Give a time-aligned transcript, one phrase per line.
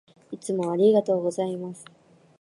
[0.31, 1.85] いつもありがとうございます。